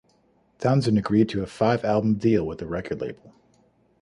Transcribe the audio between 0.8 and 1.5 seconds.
agreed to a